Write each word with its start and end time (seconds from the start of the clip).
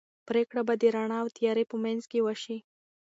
پرېکړه 0.27 0.61
به 0.67 0.73
د 0.81 0.83
رڼا 0.95 1.17
او 1.23 1.27
تیارې 1.37 1.63
په 1.71 1.75
منځ 1.83 2.01
کې 2.11 2.19
وشي. 2.25 2.57